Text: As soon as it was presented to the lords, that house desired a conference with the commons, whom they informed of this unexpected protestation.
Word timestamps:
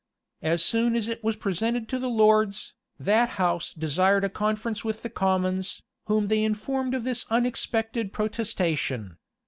As 0.41 0.65
soon 0.65 0.95
as 0.95 1.07
it 1.07 1.23
was 1.23 1.35
presented 1.35 1.87
to 1.89 1.99
the 1.99 2.09
lords, 2.09 2.73
that 2.99 3.29
house 3.37 3.71
desired 3.71 4.23
a 4.23 4.29
conference 4.29 4.83
with 4.83 5.03
the 5.03 5.11
commons, 5.11 5.83
whom 6.07 6.25
they 6.25 6.43
informed 6.43 6.95
of 6.95 7.03
this 7.03 7.27
unexpected 7.29 8.11
protestation. 8.11 9.19